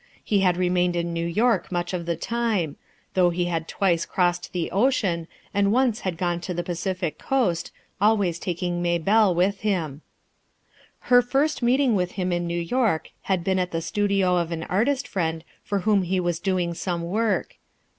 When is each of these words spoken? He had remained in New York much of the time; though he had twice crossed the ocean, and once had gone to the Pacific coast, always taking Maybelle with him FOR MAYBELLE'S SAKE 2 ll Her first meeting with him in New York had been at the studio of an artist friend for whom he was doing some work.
He 0.23 0.39
had 0.39 0.57
remained 0.57 0.95
in 0.95 1.13
New 1.13 1.27
York 1.27 1.71
much 1.71 1.93
of 1.93 2.07
the 2.07 2.15
time; 2.15 2.75
though 3.13 3.29
he 3.29 3.45
had 3.45 3.67
twice 3.67 4.03
crossed 4.03 4.51
the 4.51 4.71
ocean, 4.71 5.27
and 5.53 5.71
once 5.71 5.99
had 5.99 6.17
gone 6.17 6.41
to 6.41 6.55
the 6.55 6.63
Pacific 6.63 7.19
coast, 7.19 7.71
always 8.01 8.39
taking 8.39 8.81
Maybelle 8.81 9.35
with 9.35 9.59
him 9.59 10.01
FOR 10.01 10.01
MAYBELLE'S 10.01 10.01
SAKE 10.01 11.09
2 11.09 11.15
ll 11.15 11.17
Her 11.17 11.21
first 11.43 11.61
meeting 11.61 11.95
with 11.95 12.11
him 12.13 12.31
in 12.31 12.47
New 12.47 12.59
York 12.59 13.11
had 13.29 13.43
been 13.43 13.59
at 13.59 13.69
the 13.69 13.79
studio 13.79 14.37
of 14.37 14.51
an 14.51 14.63
artist 14.63 15.07
friend 15.07 15.43
for 15.63 15.81
whom 15.81 16.01
he 16.01 16.19
was 16.19 16.39
doing 16.39 16.73
some 16.73 17.03
work. 17.03 17.57